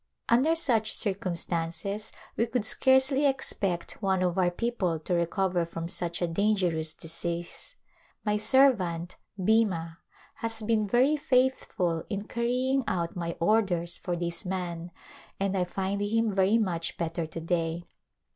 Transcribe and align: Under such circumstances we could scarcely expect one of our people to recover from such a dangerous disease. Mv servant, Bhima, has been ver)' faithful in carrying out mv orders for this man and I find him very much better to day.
Under 0.29 0.55
such 0.55 0.91
circumstances 0.95 2.11
we 2.35 2.47
could 2.47 2.65
scarcely 2.65 3.27
expect 3.27 4.01
one 4.01 4.23
of 4.23 4.35
our 4.35 4.49
people 4.49 4.97
to 4.97 5.13
recover 5.13 5.63
from 5.63 5.87
such 5.87 6.23
a 6.23 6.27
dangerous 6.27 6.95
disease. 6.95 7.75
Mv 8.25 8.41
servant, 8.41 9.17
Bhima, 9.37 9.99
has 10.37 10.63
been 10.63 10.87
ver)' 10.87 11.17
faithful 11.17 12.03
in 12.09 12.23
carrying 12.23 12.83
out 12.87 13.13
mv 13.13 13.37
orders 13.39 13.99
for 13.99 14.15
this 14.15 14.43
man 14.43 14.89
and 15.39 15.55
I 15.55 15.65
find 15.65 16.01
him 16.01 16.33
very 16.33 16.57
much 16.57 16.97
better 16.97 17.27
to 17.27 17.39
day. 17.39 17.83